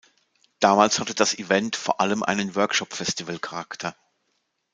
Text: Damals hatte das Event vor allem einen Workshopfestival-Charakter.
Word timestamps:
Damals 0.59 0.97
hatte 0.99 1.13
das 1.13 1.35
Event 1.37 1.75
vor 1.75 2.01
allem 2.01 2.23
einen 2.23 2.55
Workshopfestival-Charakter. 2.55 3.95